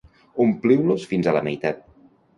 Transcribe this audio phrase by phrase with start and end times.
[0.45, 1.89] Ompliu-los fins a la meitat.